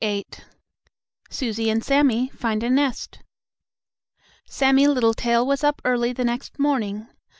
VIII 0.03 0.25
SUSIE 1.29 1.69
AND 1.69 1.83
SAMMIE 1.83 2.29
FIND 2.29 2.63
A 2.63 2.71
NEST 2.71 3.19
Sammie 4.47 4.87
Littletail 4.87 5.45
was 5.45 5.63
up 5.63 5.79
early 5.85 6.11
the 6.11 6.25
next 6.25 6.57
morning. 6.57 7.07